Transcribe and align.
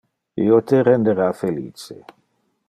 Io 0.45 0.57
te 0.71 0.79
rendera 0.87 1.27
felice. 1.43 2.01